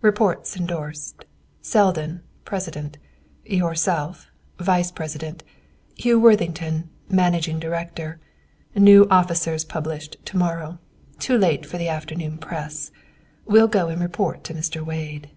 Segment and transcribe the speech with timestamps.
[0.00, 1.26] Reports endorsed.
[1.60, 2.96] Selden, president;
[3.44, 5.44] yourself, vice president;
[5.94, 8.18] Hugh Worthington, managing director.
[8.74, 10.78] New officers published to morrow.
[11.18, 12.92] Too late for afternoon press.
[13.44, 14.80] Will go and report to Mr.
[14.82, 15.28] Wade."